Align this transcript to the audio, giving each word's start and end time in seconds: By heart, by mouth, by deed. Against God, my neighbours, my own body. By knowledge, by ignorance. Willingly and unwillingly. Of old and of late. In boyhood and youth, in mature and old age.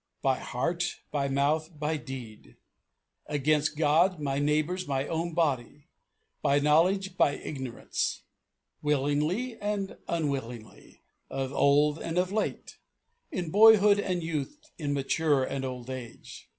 By 0.23 0.39
heart, 0.39 0.95
by 1.11 1.27
mouth, 1.27 1.77
by 1.79 1.97
deed. 1.97 2.57
Against 3.27 3.77
God, 3.77 4.19
my 4.19 4.39
neighbours, 4.39 4.87
my 4.87 5.05
own 5.05 5.35
body. 5.35 5.89
By 6.41 6.57
knowledge, 6.57 7.17
by 7.17 7.33
ignorance. 7.33 8.23
Willingly 8.81 9.59
and 9.61 9.97
unwillingly. 10.07 11.03
Of 11.29 11.53
old 11.53 11.99
and 11.99 12.17
of 12.17 12.31
late. 12.31 12.79
In 13.31 13.51
boyhood 13.51 13.99
and 13.99 14.23
youth, 14.23 14.71
in 14.79 14.95
mature 14.95 15.43
and 15.43 15.63
old 15.63 15.87
age. 15.91 16.49